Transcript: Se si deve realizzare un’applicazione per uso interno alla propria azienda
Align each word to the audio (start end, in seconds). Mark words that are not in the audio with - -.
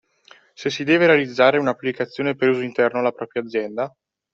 Se 0.55 0.71
si 0.71 0.83
deve 0.83 1.05
realizzare 1.05 1.59
un’applicazione 1.59 2.35
per 2.35 2.49
uso 2.49 2.61
interno 2.61 2.97
alla 2.97 3.11
propria 3.11 3.43
azienda 3.43 3.93